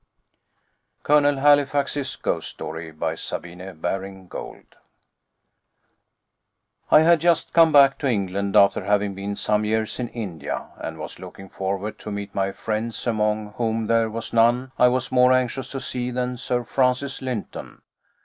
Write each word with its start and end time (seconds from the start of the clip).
COLONEL 1.03 1.35
HALIFAX'S 1.37 2.15
GHOST 2.15 2.49
STORY 2.49 2.91
I 6.89 6.99
had 7.01 7.19
just 7.21 7.53
come 7.53 7.71
back 7.71 7.99
to 7.99 8.07
England, 8.07 8.55
after 8.55 8.83
having 8.85 9.13
been 9.13 9.35
some 9.35 9.63
years 9.63 9.99
in 9.99 10.07
India, 10.07 10.69
and 10.77 10.97
was 10.97 11.19
looking 11.19 11.49
forward 11.49 11.99
to 11.99 12.09
meet 12.11 12.33
my 12.33 12.51
friends, 12.51 13.05
among 13.05 13.51
whom 13.57 13.85
there 13.85 14.09
was 14.09 14.33
none 14.33 14.71
I 14.79 14.87
was 14.87 15.11
more 15.11 15.31
anxious 15.31 15.69
to 15.69 15.79
see 15.79 16.09
than 16.09 16.37
Sir 16.37 16.63
Francis 16.63 17.21
Lynton. 17.21 17.83